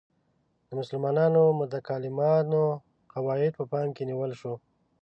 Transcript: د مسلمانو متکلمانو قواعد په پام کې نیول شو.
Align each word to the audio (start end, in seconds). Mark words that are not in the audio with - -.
د 0.67 0.69
مسلمانو 0.79 1.41
متکلمانو 1.59 2.63
قواعد 3.13 3.51
په 3.57 3.63
پام 3.71 3.87
کې 3.95 4.03
نیول 4.09 4.31
شو. 4.39 4.53